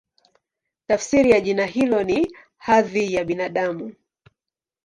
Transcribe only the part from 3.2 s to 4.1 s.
Binadamu".